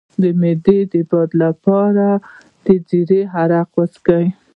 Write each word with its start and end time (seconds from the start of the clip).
د 0.21 0.23
معدې 0.39 0.79
د 0.91 0.93
باد 1.09 1.29
لپاره 1.43 2.07
د 2.65 2.67
زیرې 2.87 3.21
عرق 3.37 3.69
وڅښئ 3.77 4.25